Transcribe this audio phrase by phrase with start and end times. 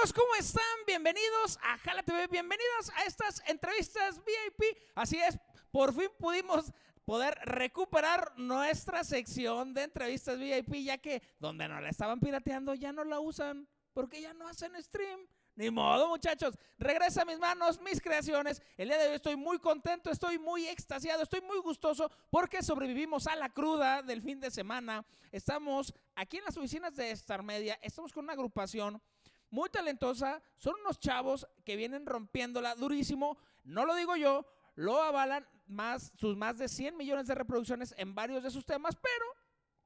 [0.00, 0.64] amigos, ¿cómo están?
[0.86, 4.78] Bienvenidos a Jala TV, bienvenidos a estas entrevistas VIP.
[4.94, 5.38] Así es,
[5.70, 6.72] por fin pudimos
[7.04, 12.92] poder recuperar nuestra sección de entrevistas VIP, ya que donde no la estaban pirateando ya
[12.92, 15.20] no la usan, porque ya no hacen stream.
[15.56, 16.56] Ni modo, muchachos.
[16.78, 18.62] Regresa a mis manos, mis creaciones.
[18.78, 23.26] El día de hoy estoy muy contento, estoy muy extasiado, estoy muy gustoso porque sobrevivimos
[23.26, 25.04] a la cruda del fin de semana.
[25.30, 29.02] Estamos aquí en las oficinas de Star Media, estamos con una agrupación
[29.50, 30.42] muy talentosa.
[30.56, 33.38] Son unos chavos que vienen rompiéndola durísimo.
[33.64, 38.14] No lo digo yo, lo avalan más sus más de 100 millones de reproducciones en
[38.14, 39.24] varios de sus temas, pero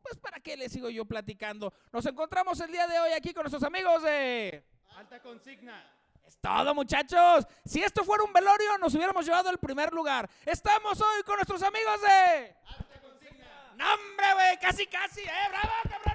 [0.02, 1.72] pues para qué les sigo yo platicando.
[1.92, 4.64] Nos encontramos el día de hoy aquí con nuestros amigos de
[4.96, 5.84] Alta consigna.
[6.26, 7.46] es todo, muchachos.
[7.64, 10.30] Si esto fuera un velorio, nos hubiéramos llevado el primer lugar.
[10.44, 12.54] Estamos hoy con nuestros amigos de.
[12.66, 13.74] Alta consigna.
[13.76, 14.58] ¡No, hombre, güey!
[14.60, 15.22] ¡Casi, casi!
[15.22, 16.13] ¡Eh, bravo, cabrones!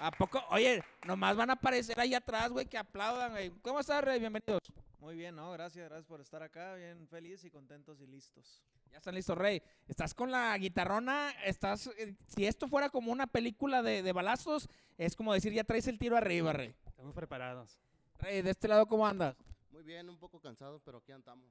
[0.00, 0.40] ¿A poco?
[0.50, 3.50] Oye, nomás van a aparecer ahí atrás, güey, que aplaudan, güey.
[3.62, 4.20] ¿Cómo estás, Rey?
[4.20, 4.60] Bienvenidos.
[5.00, 5.50] Muy bien, ¿no?
[5.50, 6.74] Gracias, gracias por estar acá.
[6.74, 8.62] Bien feliz y contentos y listos.
[8.92, 9.60] Ya están listos, Rey.
[9.88, 11.88] Estás con la guitarrona, estás...
[11.98, 15.88] eh, si esto fuera como una película de, de balazos, es como decir, ya traes
[15.88, 16.76] el tiro arriba, Rey.
[16.86, 17.80] Estamos preparados.
[18.18, 19.36] Rey, de este lado, ¿cómo andas?
[19.72, 21.50] Muy bien, un poco cansado, pero aquí andamos.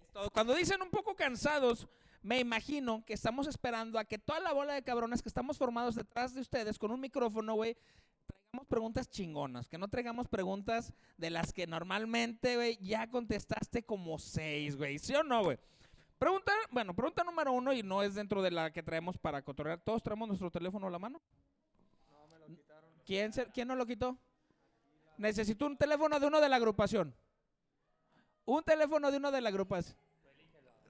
[0.00, 0.30] Es todo.
[0.30, 1.86] Cuando dicen un poco cansados,
[2.22, 5.94] me imagino que estamos esperando a que toda la bola de cabrones que estamos formados
[5.96, 7.76] detrás de ustedes con un micrófono, güey,
[8.26, 14.18] traigamos preguntas chingonas, que no traigamos preguntas de las que normalmente, güey, ya contestaste como
[14.18, 14.98] seis, güey.
[14.98, 15.58] ¿Sí o no, güey?
[16.18, 19.80] Pregunta, bueno, pregunta número uno y no es dentro de la que traemos para cotorrear.
[19.80, 21.20] ¿Todos traemos nuestro teléfono a la mano?
[22.12, 22.88] No, me lo quitaron.
[23.04, 24.16] ¿Quién, se- ¿Quién no lo quitó?
[25.18, 27.12] Necesito un teléfono de uno de la agrupación.
[28.44, 29.96] Un teléfono de uno de la agrupación.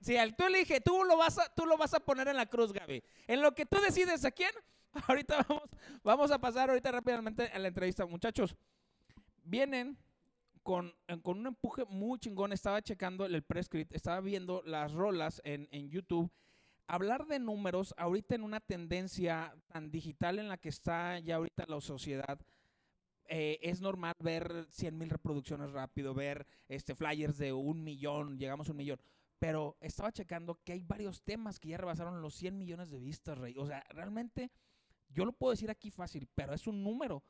[0.02, 2.46] Sí, al tú elige, tú lo vas a, tú lo vas a poner en la
[2.46, 3.02] cruz, Gaby.
[3.28, 4.50] En lo que tú decides a quién,
[5.08, 5.64] ahorita vamos,
[6.02, 8.04] vamos a pasar ahorita rápidamente a la entrevista.
[8.04, 8.56] Muchachos,
[9.44, 9.96] vienen
[10.62, 12.52] con, en- con un empuje muy chingón.
[12.52, 16.30] Estaba checando el prescript, estaba viendo las rolas en, en YouTube.
[16.88, 21.64] Hablar de números ahorita en una tendencia tan digital en la que está ya ahorita
[21.68, 22.38] la sociedad,
[23.26, 28.68] eh, es normal ver 100 mil reproducciones rápido, ver este flyers de un millón, llegamos
[28.68, 29.00] a un millón.
[29.42, 33.36] Pero estaba checando que hay varios temas que ya rebasaron los 100 millones de vistas,
[33.36, 33.56] Rey.
[33.58, 34.52] O sea, realmente
[35.08, 37.24] yo lo puedo decir aquí fácil, pero es un número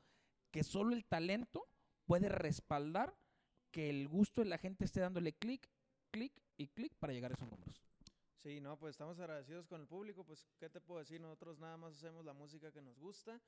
[0.51, 1.67] que solo el talento
[2.05, 3.17] puede respaldar
[3.71, 5.67] que el gusto de la gente esté dándole clic,
[6.11, 7.83] clic y clic para llegar a esos números.
[8.35, 10.23] Sí, no, pues estamos agradecidos con el público.
[10.23, 11.19] Pues, ¿qué te puedo decir?
[11.19, 13.41] Nosotros nada más hacemos la música que nos gusta,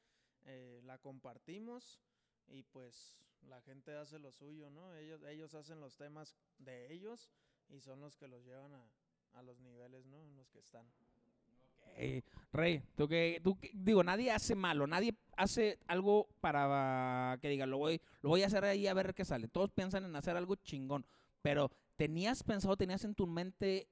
[0.46, 2.00] eh, la compartimos
[2.46, 4.94] y pues la gente hace lo suyo, ¿no?
[4.94, 7.28] Ellos, ellos hacen los temas de ellos
[7.68, 8.90] y son los que los llevan a,
[9.32, 10.22] a los niveles, ¿no?
[10.22, 10.86] En los que están.
[11.96, 17.48] Eh, Rey, tú que, tú que- digo, nadie hace malo, nadie hace algo para que
[17.48, 19.48] diga, lo voy, lo voy a hacer ahí a ver qué sale.
[19.48, 21.06] Todos piensan en hacer algo chingón,
[21.42, 23.88] pero ¿tenías pensado, tenías en tu mente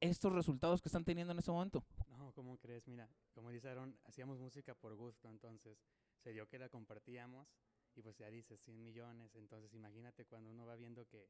[0.00, 1.84] estos resultados que están teniendo en este momento?
[2.08, 2.86] No, ¿cómo crees?
[2.88, 5.78] Mira, como dice Aaron, hacíamos música por gusto, entonces
[6.18, 7.48] se dio que la compartíamos
[7.94, 11.28] y pues ya dices 100 millones, entonces imagínate cuando uno va viendo que,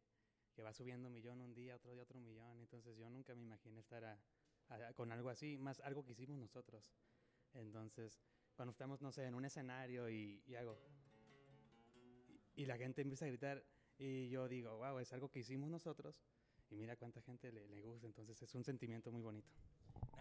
[0.54, 3.42] que va subiendo un millón un día, otro día otro millón, entonces yo nunca me
[3.42, 4.18] imaginé estar
[4.94, 6.92] con algo así, más algo que hicimos nosotros.
[7.54, 8.20] Entonces,
[8.54, 10.78] cuando estamos, no sé, en un escenario y, y hago,
[12.54, 13.64] y, y la gente empieza a gritar
[13.98, 16.22] y yo digo, wow, es algo que hicimos nosotros
[16.70, 19.50] y mira cuánta gente le, le gusta, entonces es un sentimiento muy bonito.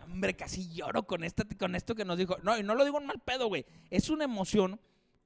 [0.03, 2.37] Hombre, casi lloro con, esta, con esto que nos dijo.
[2.43, 3.65] No, y no lo digo en mal pedo, güey.
[3.89, 4.79] Es una emoción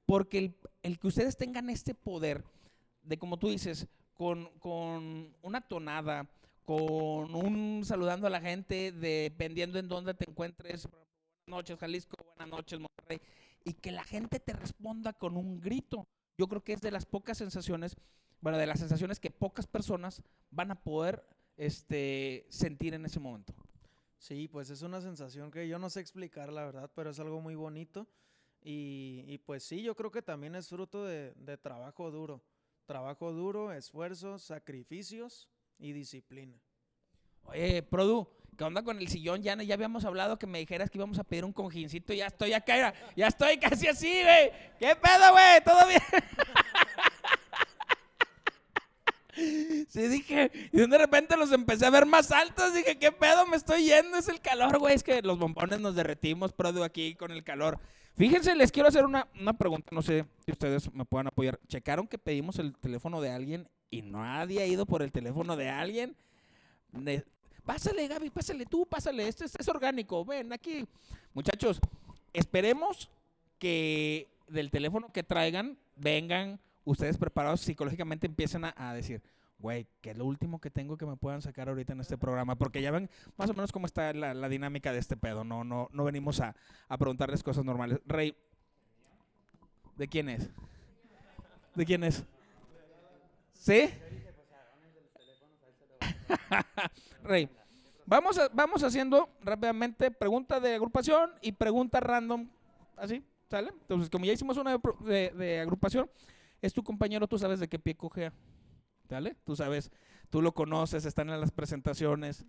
[0.04, 2.44] porque el, el que ustedes tengan este poder
[3.02, 6.28] de, como tú dices, con, con una tonada,
[6.64, 10.88] con un saludando a la gente, dependiendo en dónde te encuentres.
[10.88, 11.06] Buenas
[11.46, 12.16] noches, Jalisco.
[12.24, 13.20] Buenas noches, Monterrey.
[13.64, 16.06] Y que la gente te responda con un grito.
[16.38, 17.96] Yo creo que es de las pocas sensaciones,
[18.40, 23.54] bueno, de las sensaciones que pocas personas van a poder este, sentir en ese momento.
[24.18, 27.40] Sí, pues es una sensación que yo no sé explicar, la verdad, pero es algo
[27.40, 28.06] muy bonito.
[28.62, 32.42] Y, y pues sí, yo creo que también es fruto de, de trabajo duro.
[32.86, 36.56] Trabajo duro, esfuerzos, sacrificios y disciplina.
[37.42, 39.42] Oye, Produ, ¿qué onda con el sillón?
[39.42, 42.12] Ya, ya habíamos hablado que me dijeras que íbamos a pedir un cojincito.
[42.12, 44.52] Ya estoy acá, ya estoy casi así, güey.
[44.78, 45.64] ¿Qué pedo, güey?
[45.64, 46.00] ¿Todo bien?
[49.36, 52.72] Sí, dije, y de repente los empecé a ver más altos.
[52.72, 53.46] Dije, ¿qué pedo?
[53.46, 54.16] Me estoy yendo.
[54.16, 54.94] Es el calor, güey.
[54.94, 57.78] Es que los bombones nos derretimos, Produ, aquí con el calor.
[58.16, 59.88] Fíjense, les quiero hacer una, una pregunta.
[59.92, 61.60] No sé si ustedes me puedan apoyar.
[61.68, 65.68] ¿Checaron que pedimos el teléfono de alguien y nadie ha ido por el teléfono de
[65.68, 66.16] alguien?
[67.64, 69.28] Pásale, Gaby, pásale tú, pásale.
[69.28, 70.24] Este, es- orgánico.
[70.24, 70.86] Ven aquí.
[71.34, 71.80] Muchachos,
[72.32, 73.10] esperemos
[73.58, 79.20] que del teléfono que traigan vengan ustedes preparados psicológicamente empiezan a, a decir,
[79.58, 82.56] güey, ¿qué es lo último que tengo que me puedan sacar ahorita en este programa?
[82.56, 85.44] Porque ya ven más o menos cómo está la, dinámica de este pedo.
[85.44, 86.54] No, no, no venimos a,
[86.88, 88.00] a preguntarles cosas normales.
[88.06, 88.36] Rey,
[89.96, 90.50] ¿de quién es?
[91.74, 92.24] ¿De quién es?
[93.54, 93.90] ¿Sí?
[97.24, 97.48] Rey,
[98.04, 102.48] vamos, a- vamos haciendo rápidamente pregunta de agrupación y pregunta random,
[102.96, 103.70] así, ¿sale?
[103.70, 106.10] Entonces, como ya hicimos una de agrupación,
[106.62, 108.32] es tu compañero, tú sabes de qué pie cojea,
[109.08, 109.36] ¿sale?
[109.44, 109.90] Tú sabes,
[110.30, 112.44] tú lo conoces, están en las presentaciones.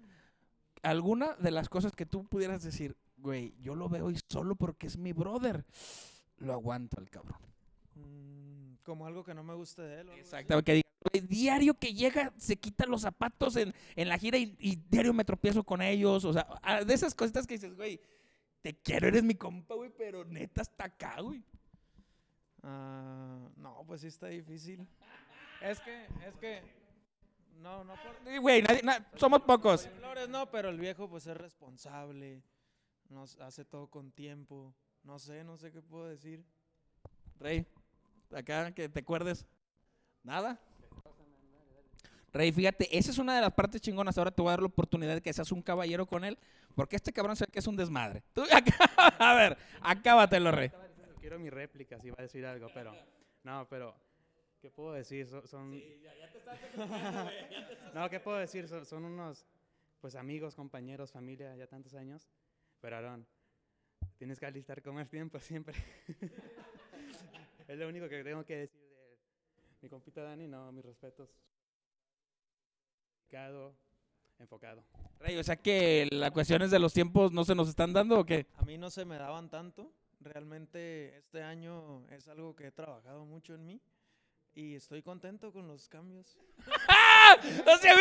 [0.83, 4.87] ¿Alguna de las cosas que tú pudieras decir, güey, yo lo veo y solo porque
[4.87, 5.65] es mi brother,
[6.37, 7.39] lo aguanto al cabrón?
[7.95, 10.09] Mm, como algo que no me guste de él.
[10.11, 14.37] Exacto, que diga, "Güey, diario que llega se quita los zapatos en, en la gira
[14.37, 16.25] y, y diario me tropiezo con ellos.
[16.25, 16.47] O sea,
[16.85, 17.99] de esas cositas que dices, güey,
[18.61, 21.43] te quiero, eres mi compa, güey, pero neta está acá, güey.
[22.63, 24.87] Ah, no, pues sí está difícil.
[25.61, 26.61] Es que, es que,
[27.59, 29.87] no, no por Güey, nadie- na- somos pocos.
[29.97, 32.41] Flores, no, pero el viejo pues es responsable,
[33.09, 34.73] nos hace todo con tiempo.
[35.03, 36.43] No sé, no sé qué puedo decir.
[37.39, 37.65] Rey,
[38.35, 39.45] acá que te acuerdes.
[40.23, 40.59] Nada.
[42.33, 44.17] Rey, fíjate, esa es una de las partes chingonas.
[44.17, 46.37] Ahora te voy a dar la oportunidad de que seas un caballero con él,
[46.75, 48.21] porque este cabrón sabe que es un desmadre.
[48.33, 50.71] Tú, acá- a ver, acábatelo, Rey.
[51.19, 52.93] Quiero mi réplica, si iba a decir algo, pero
[53.43, 53.95] no, pero
[54.59, 55.27] ¿qué puedo decir?
[55.27, 55.71] Son, son-
[57.93, 58.67] no, ¿qué puedo decir?
[58.67, 59.45] Son, son unos,
[60.01, 62.27] pues amigos, compañeros, familia, ya tantos años.
[62.79, 63.27] Pero Aarón,
[64.17, 65.75] tienes que alistar con más tiempo siempre.
[67.67, 69.17] es lo único que tengo que decir de
[69.81, 70.47] mi compita Dani.
[70.47, 71.29] No, mis respetos.
[73.29, 73.75] Enfocado,
[74.39, 74.83] enfocado.
[75.19, 78.25] Rey, o sea que las cuestiones de los tiempos no se nos están dando o
[78.25, 78.47] qué?
[78.55, 79.91] A mí no se me daban tanto.
[80.19, 83.81] Realmente este año es algo que he trabajado mucho en mí
[84.57, 86.35] y estoy contento con los cambios.
[87.67, 87.95] O sea,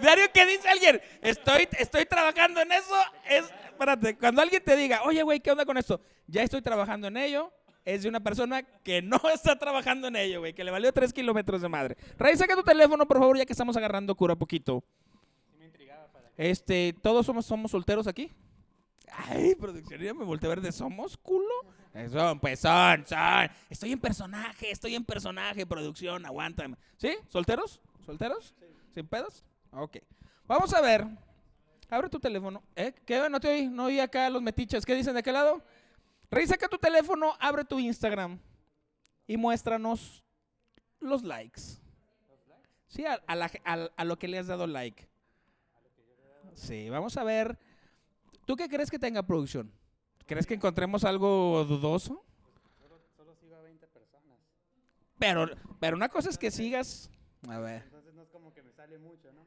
[0.00, 2.96] diario que dice alguien, estoy, estoy trabajando en eso,
[3.28, 6.00] es, espérate, cuando alguien te diga, oye, güey, ¿qué onda con esto?
[6.26, 7.52] Ya estoy trabajando en ello,
[7.84, 11.12] es de una persona que no está trabajando en ello, güey, que le valió tres
[11.12, 11.96] kilómetros de madre.
[12.18, 14.82] Rey, saca tu teléfono, por favor, ya que estamos agarrando cura poquito.
[16.36, 18.32] Este, ¿todos somos, somos solteros aquí?
[19.12, 21.54] Ay, producción, ya me volteé a ver de somos, culo.
[22.10, 23.50] Son, pues son, son.
[23.68, 26.76] Estoy en personaje, estoy en personaje, producción, aguántame.
[26.96, 27.16] ¿Sí?
[27.28, 27.80] ¿Solteros?
[28.06, 28.54] ¿Solteros?
[28.94, 29.44] ¿Sin pedos?
[29.72, 29.98] Ok.
[30.46, 31.06] Vamos a ver.
[31.88, 32.62] Abre tu teléfono.
[32.76, 32.94] ¿Eh?
[33.04, 33.28] ¿Qué?
[33.28, 34.86] No te oí, no oí acá los metiches.
[34.86, 35.62] ¿Qué dicen de qué lado?
[36.30, 38.38] Rey, saca tu teléfono, abre tu Instagram
[39.26, 40.24] y muéstranos
[41.00, 41.60] los likes.
[42.86, 43.50] Sí, a, a la
[43.96, 45.08] a lo que le has dado like.
[46.54, 47.58] Sí, vamos a ver.
[48.46, 49.72] ¿Tú qué crees que tenga producción?
[50.30, 52.24] ¿Crees que encontremos algo dudoso?
[52.80, 54.38] Solo, solo sigo a 20 personas.
[55.18, 55.48] Pero,
[55.80, 57.10] pero una cosa es que sigas.
[57.48, 57.82] A ver.
[57.86, 59.44] Entonces no es como que me sale mucho, ¿no?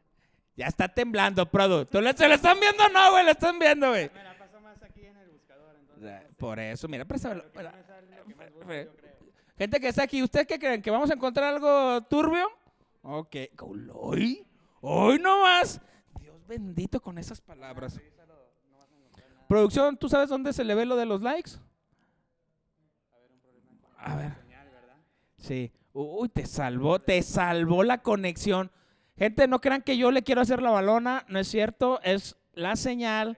[0.57, 1.85] Ya está temblando, Produ.
[1.85, 3.24] ¿Tú le, ¿Se lo están viendo o no, güey?
[3.24, 4.12] Lo están viendo, güey.
[4.13, 6.03] Me la paso más aquí en el buscador, entonces.
[6.03, 6.35] no sé.
[6.35, 7.45] Por eso, mira, préstamelo.
[7.45, 8.50] Lo que no más
[8.85, 9.13] yo creo.
[9.57, 10.81] Gente que está aquí, ¿ustedes qué creen?
[10.81, 12.45] ¿Que vamos a encontrar algo turbio?
[13.03, 13.38] Ok.
[13.94, 14.45] ¿Hoy?
[14.81, 15.80] ¿Hoy nomás?
[16.19, 17.95] Dios bendito con esas palabras.
[17.95, 19.32] Revísalo, no vas a encontrar nada.
[19.48, 21.51] Producción, ¿tú sabes dónde se le ve lo de los likes?
[23.98, 24.34] A ver.
[25.38, 25.72] Sí.
[25.94, 28.71] Uy, te salvó, te salvó la conexión.
[29.18, 32.76] Gente, no crean que yo le quiero hacer la balona, no es cierto, es la
[32.76, 33.38] señal.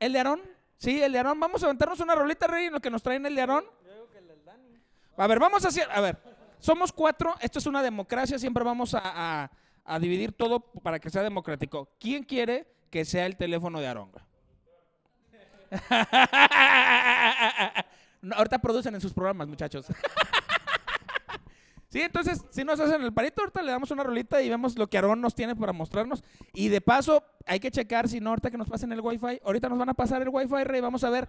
[0.00, 0.40] ¿El de Aarón?
[0.76, 1.38] Sí, el de Aarón.
[1.38, 3.64] Vamos a aventarnos una rolita, Rey, en lo que nos traen el de Aarón.
[5.16, 6.18] A ver, vamos a hacer, a ver,
[6.58, 9.00] somos cuatro, esto es una democracia, siempre vamos a,
[9.44, 9.50] a-
[9.84, 11.88] a dividir todo para que sea democrático.
[12.00, 14.10] ¿Quién quiere que sea el teléfono de Aarón?
[18.24, 19.86] No, ahorita producen en sus programas, muchachos.
[21.90, 24.88] Sí, entonces, si nos hacen el parito, ahorita le damos una rolita y vemos lo
[24.88, 26.24] que Aarón nos tiene para mostrarnos.
[26.52, 29.40] Y de paso, hay que checar si no, ahorita que nos pasen el wifi.
[29.44, 31.28] Ahorita nos van a pasar el wifi, Rey, vamos a ver.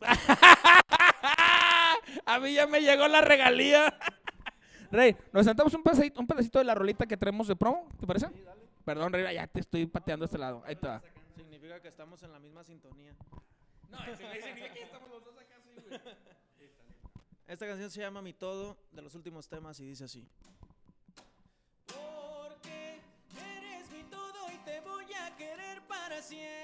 [2.24, 3.94] a mí ya me llegó la regalía.
[4.90, 8.06] Rey, nos sentamos un pedacito, un pedacito de la rolita que traemos de promo, ¿te
[8.06, 8.28] parece?
[8.86, 10.62] Perdón, Rey, ya te estoy pateando a este lado.
[10.64, 11.02] Ahí va.
[11.66, 13.12] Significa que estamos en la misma sintonía.
[13.90, 16.00] No, significa que estamos los dos acá, sí, güey.
[17.48, 20.28] Esta canción se llama Mi Todo, de los últimos temas, y dice así.
[21.86, 23.00] Porque
[23.36, 26.55] eres mi todo y te voy a querer para siempre.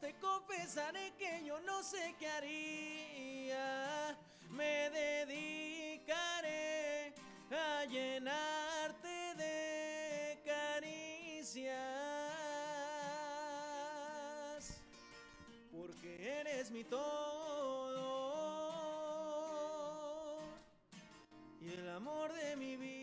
[0.00, 4.14] Te confesaré que yo no sé qué haría.
[4.50, 6.34] Me dedicaré
[7.50, 11.72] a llenarte de caricias.
[15.70, 18.02] Porque eres mi todo
[21.62, 23.01] y el amor de mi vida.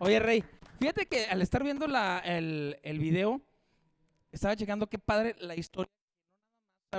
[0.00, 0.44] Oye, Rey,
[0.78, 3.40] fíjate que al estar viendo la, el, el video,
[4.30, 5.92] estaba checando qué padre la historia.
[6.92, 6.98] Se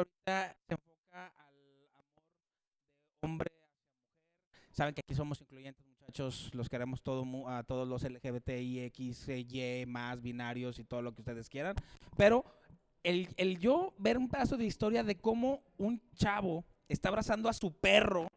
[0.68, 2.14] enfoca al amor
[3.22, 3.52] de hombre.
[4.72, 6.52] Saben que aquí somos incluyentes, muchachos.
[6.54, 11.22] Los queremos todo, a todos los LGBTI, X, Y, más binarios y todo lo que
[11.22, 11.76] ustedes quieran.
[12.18, 12.46] Pero
[13.04, 17.54] el, el yo ver un pedazo de historia de cómo un chavo está abrazando a
[17.54, 18.28] su perro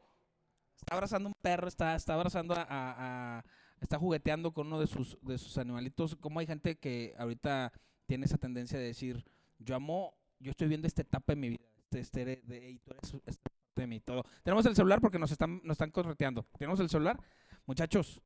[0.77, 3.45] está abrazando un perro, está, está abrazando a, a- a-
[3.85, 6.17] está jugueteando con uno de sus, de sus animalitos.
[6.17, 7.73] Como hay gente que ahorita
[8.07, 9.25] tiene esa tendencia de decir,
[9.59, 12.93] yo amo, yo estoy viendo esta etapa de mi vida, este, este de- y tú
[12.93, 13.41] eres parte
[13.77, 14.25] de mí, todo.
[14.43, 16.47] Tenemos el celular porque nos están, nos están correteando.
[16.59, 17.19] Tenemos el celular,
[17.67, 18.21] muchachos,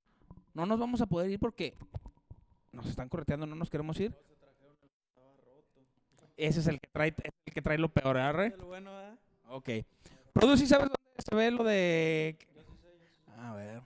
[0.55, 1.77] no nos vamos a poder ir porque
[2.73, 4.15] nos están correteando, no nos queremos ir.
[6.37, 7.15] Ese es el que trae,
[7.47, 8.53] el que trae lo peor, ¿verdad?
[9.49, 9.71] Ok.
[10.33, 12.37] Produ, ¿sí sabes dónde se ve lo de...?
[13.39, 13.83] A ver.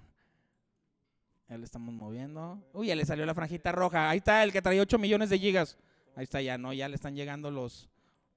[1.50, 2.62] Ya le estamos moviendo.
[2.73, 4.09] Uy, ya le salió la franjita roja.
[4.09, 5.76] Ahí está el que trae 8 millones de gigas.
[6.14, 6.73] Ahí está ya, ¿no?
[6.73, 7.90] Ya le están llegando los,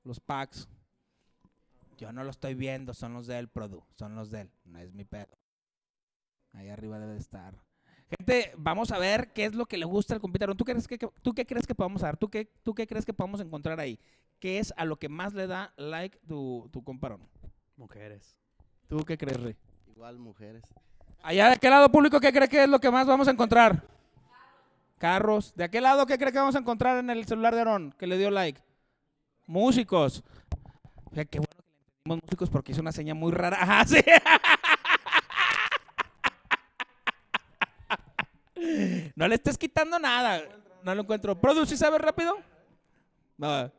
[0.04, 0.68] los packs.
[1.98, 3.84] Yo no lo estoy viendo, son los de él, Produ.
[3.96, 5.38] Son los de él, no es mi pedo.
[6.54, 7.56] Ahí arriba debe de estar.
[8.10, 10.56] Gente, vamos a ver qué es lo que le gusta al computador.
[10.56, 12.18] ¿Tú, crees que, que- ¿Tú qué crees que podamos dar?
[12.18, 14.00] ¿Tú qué, ¿Tú qué crees que podamos encontrar ahí?
[14.40, 17.22] ¿Qué es a lo que más le da like tu, tu comparón?
[17.78, 18.36] Mujeres.
[18.88, 19.56] ¿Tú qué crees, Rey?
[19.88, 20.64] Igual mujeres.
[21.24, 23.82] Allá de aquel lado público, ¿qué cree que es lo que más vamos a encontrar?
[24.98, 25.56] Carros.
[25.56, 28.08] ¿De aquel lado qué cree que vamos a encontrar en el celular de Aaron que
[28.08, 28.62] le dio like?
[29.48, 30.22] Músicos.
[31.12, 33.58] Fíjate, qué bueno que le entendimos músicos porque hizo una seña muy rara.
[33.58, 34.04] Ajá, sí.
[39.16, 40.42] No le estés quitando nada.
[40.84, 41.40] No lo encuentro.
[41.40, 42.38] Produ, ¿sí sabes rápido?
[43.38, 43.72] No.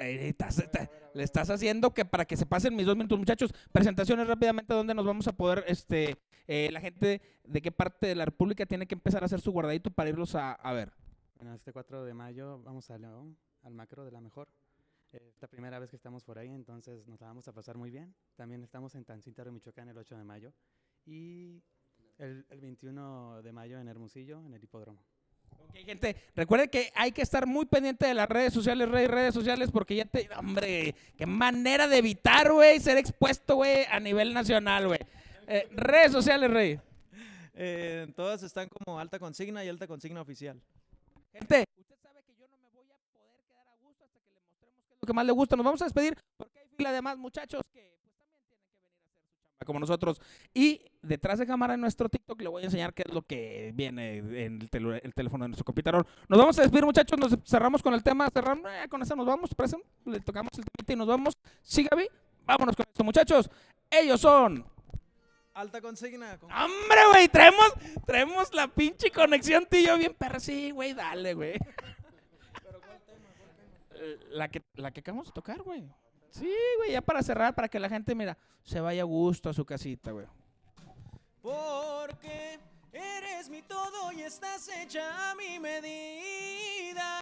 [0.00, 3.52] Ey, estás- está- le estás haciendo que para que se pasen mis dos minutos, muchachos.
[3.70, 6.16] Presentaciones rápidamente donde nos vamos a poder, este,
[6.46, 9.52] eh, la gente de qué parte de la República tiene que empezar a hacer su
[9.52, 10.90] guardadito para irlos a, ver.
[11.36, 14.48] Bueno, este 4 de mayo vamos a León, al macro de la mejor.
[15.12, 17.76] Eh, Es la primera vez que estamos por ahí, entonces nos la vamos a pasar
[17.76, 18.14] muy bien.
[18.36, 20.54] También estamos en Tancítaro, Michoacán, el 8 de mayo.
[21.04, 21.62] Y
[22.16, 25.02] el, el 21 de mayo en Hermosillo, en el hipódromo.
[25.68, 29.34] Ok, gente, recuerden que hay que estar muy pendiente de las redes sociales, Rey, redes
[29.34, 34.34] sociales, porque ya te, hombre, qué manera de evitar, güey, ser expuesto, güey, a nivel
[34.34, 35.00] nacional, güey.
[35.46, 36.80] Eh, redes sociales, Rey.
[37.54, 40.60] Eh, todas están como alta consigna y alta consigna oficial.
[41.32, 44.30] Gente, usted sabe que yo no me voy a poder quedar a gusto hasta que
[44.32, 45.56] le mostremos qué es lo que más le gusta.
[45.56, 48.74] Nos vamos a despedir porque hay fila de más muchachos que pues también tienen que
[48.74, 50.20] venir a hacer su chamba como nosotros.
[50.52, 53.72] Y detrás de cámara en nuestro TikTok le voy a enseñar qué es lo que
[53.74, 56.06] viene en el, telu- el teléfono de nuestro computador.
[56.28, 59.26] Nos vamos a despedir muchachos, nos cerramos con el tema, cerramos, eh, con eso nos
[59.26, 61.38] vamos, presen, le tocamos el temita y nos vamos.
[61.62, 62.08] Sí, Gaby,
[62.44, 63.50] vámonos con eso muchachos.
[63.90, 64.64] Ellos son
[65.54, 66.38] Alta consigna.
[66.38, 67.28] con- ¡Hombre, güey!
[67.28, 67.72] Traemos,
[68.06, 70.38] traemos la pinche conexión yo bien perra.
[70.40, 71.54] Sí, güey, dale, güey.
[74.02, 75.84] Eh, La que, la que acabamos de tocar, güey.
[76.30, 79.52] Sí, güey, ya para cerrar, para que la gente, mira, se vaya a gusto a
[79.52, 80.26] su casita, güey.
[81.42, 82.58] Porque
[82.92, 87.20] eres mi todo y estás hecha a mi medida.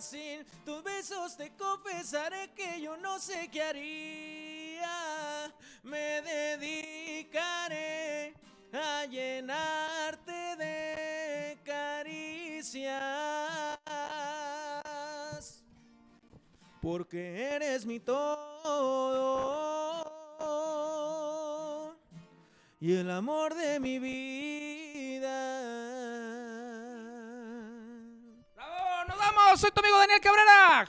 [0.00, 5.52] Sin tus besos te confesaré que yo no sé qué haría.
[5.84, 7.62] Me dedicaré
[8.72, 9.81] a llenarte
[16.82, 18.42] Porque eres mi todo
[22.80, 25.30] y el amor de mi vida.
[28.56, 29.04] ¡Bravo!
[29.06, 29.60] ¡Nos vamos!
[29.60, 30.84] Soy tu amigo Daniel Cabrera.